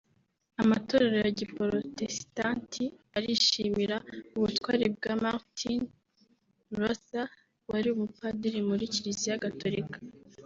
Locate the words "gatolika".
9.45-9.97